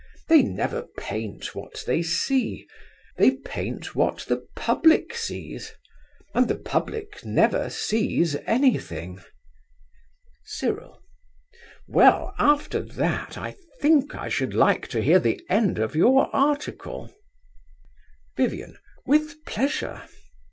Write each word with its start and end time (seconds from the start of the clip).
They 0.29 0.41
never 0.41 0.87
paint 0.97 1.53
what 1.53 1.83
they 1.85 2.01
see. 2.01 2.67
They 3.17 3.35
paint 3.35 3.93
what 3.95 4.25
the 4.27 4.47
public 4.55 5.13
sees, 5.13 5.73
and 6.33 6.47
the 6.47 6.55
public 6.55 7.23
never 7.23 7.69
sees 7.69 8.35
anything. 8.47 9.21
CYRIL. 10.43 10.99
Well, 11.87 12.33
after 12.39 12.79
that 12.81 13.37
I 13.37 13.55
think 13.79 14.15
I 14.15 14.27
should 14.27 14.55
like 14.55 14.87
to 14.87 15.01
hear 15.03 15.19
the 15.19 15.39
end 15.51 15.77
of 15.77 15.95
your 15.95 16.35
article. 16.35 17.13
VIVIAN. 18.37 18.77
With 19.05 19.45
pleasure. 19.45 20.01